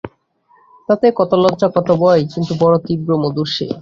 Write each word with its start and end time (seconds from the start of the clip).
তাতে 0.89 1.05
কত 1.19 1.31
লজ্জা 1.43 1.67
কত 1.75 1.89
ভয়, 2.01 2.21
কিন্তু 2.33 2.53
বড়ো 2.61 2.77
তীব্র 2.87 3.09
মধুর 3.23 3.49
সে। 3.55 3.65